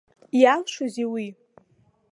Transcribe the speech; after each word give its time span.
Иалшозеи 0.41 1.07
уи? 1.13 1.27